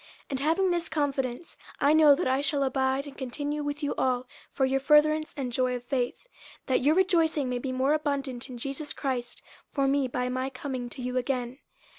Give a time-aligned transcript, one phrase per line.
[0.01, 3.93] 50:001:025 And having this confidence, I know that I shall abide and continue with you
[3.99, 6.25] all for your furtherance and joy of faith;
[6.65, 10.49] 50:001:026 That your rejoicing may be more abundant in Jesus Christ for me by my
[10.49, 11.59] coming to you again.